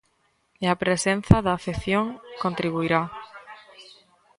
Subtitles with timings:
[0.63, 2.05] E a presenza da afección
[2.43, 3.01] contribuirá.